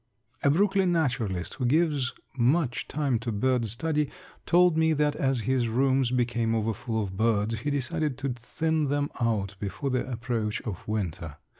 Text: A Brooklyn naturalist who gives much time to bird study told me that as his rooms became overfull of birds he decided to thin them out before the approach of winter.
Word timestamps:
A 0.41 0.49
Brooklyn 0.49 0.91
naturalist 0.91 1.53
who 1.53 1.65
gives 1.67 2.11
much 2.35 2.87
time 2.87 3.19
to 3.19 3.31
bird 3.31 3.67
study 3.67 4.09
told 4.47 4.75
me 4.75 4.93
that 4.93 5.15
as 5.15 5.41
his 5.41 5.67
rooms 5.67 6.09
became 6.09 6.55
overfull 6.55 7.03
of 7.03 7.15
birds 7.15 7.59
he 7.59 7.69
decided 7.69 8.17
to 8.17 8.29
thin 8.29 8.85
them 8.87 9.11
out 9.19 9.53
before 9.59 9.91
the 9.91 10.11
approach 10.11 10.59
of 10.63 10.87
winter. 10.87 11.37